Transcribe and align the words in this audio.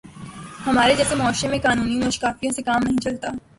ہمارے 0.67 0.95
جیسے 0.95 1.15
معاشرے 1.15 1.49
میں 1.49 1.59
قانونی 1.63 1.97
موشگافیوں 1.99 2.51
سے 2.53 2.61
کام 2.63 2.81
نہیں 2.85 2.97
چلتا۔ 3.03 3.27